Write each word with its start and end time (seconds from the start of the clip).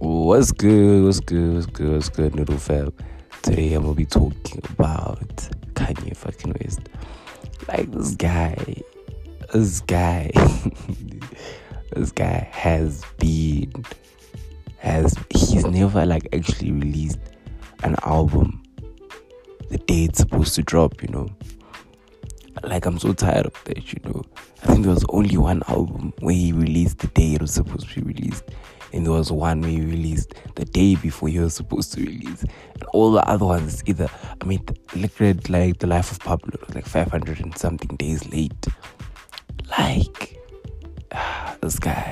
what's 0.00 0.50
good? 0.50 1.04
What's 1.04 1.20
good? 1.20 1.54
What's 1.54 1.66
good? 1.66 1.92
What's 1.92 2.08
good, 2.08 2.34
Noodle 2.34 2.56
Fab? 2.56 2.94
Today 3.42 3.74
I'm 3.74 3.82
gonna 3.82 3.94
be 3.94 4.06
talking 4.06 4.62
about 4.70 5.36
Kanye 5.74 6.16
fucking 6.16 6.54
West. 6.58 6.80
Like 7.68 7.90
this 7.90 8.14
guy, 8.14 8.56
this 9.52 9.80
guy, 9.80 10.30
this 11.94 12.12
guy 12.12 12.48
has 12.50 13.04
been, 13.18 13.70
has 14.78 15.14
he's 15.28 15.66
never 15.66 16.06
like 16.06 16.26
actually 16.32 16.72
released 16.72 17.18
an 17.82 17.94
album 18.02 18.62
the 19.68 19.76
day 19.78 20.04
it's 20.04 20.20
supposed 20.20 20.54
to 20.54 20.62
drop. 20.62 21.02
You 21.02 21.08
know, 21.08 21.28
like 22.62 22.86
I'm 22.86 22.98
so 22.98 23.12
tired 23.12 23.44
of 23.44 23.64
that. 23.64 23.92
You 23.92 24.00
know, 24.04 24.24
I 24.62 24.68
think 24.68 24.84
there 24.84 24.94
was 24.94 25.04
only 25.10 25.36
one 25.36 25.62
album 25.68 26.14
where 26.20 26.34
he 26.34 26.52
released 26.52 27.00
the 27.00 27.08
day 27.08 27.34
it 27.34 27.42
was 27.42 27.52
supposed 27.52 27.90
to 27.90 28.00
be 28.00 28.14
released 28.14 28.44
and 28.92 29.06
there 29.06 29.12
was 29.12 29.30
one 29.30 29.60
we 29.60 29.80
released 29.80 30.34
the 30.56 30.64
day 30.64 30.96
before 30.96 31.28
he 31.28 31.38
was 31.38 31.54
supposed 31.54 31.92
to 31.94 32.00
release. 32.00 32.42
And 32.42 32.82
all 32.92 33.12
the 33.12 33.26
other 33.28 33.44
ones 33.44 33.82
either 33.86 34.08
i 34.40 34.44
mean 34.44 34.64
at 35.28 35.48
like 35.48 35.78
the 35.78 35.86
life 35.86 36.10
of 36.10 36.18
pablo 36.20 36.58
like 36.74 36.86
500 36.86 37.40
and 37.40 37.56
something 37.56 37.96
days 37.96 38.26
late. 38.30 38.66
Like 39.78 40.38
this 41.60 41.78
guy 41.78 42.09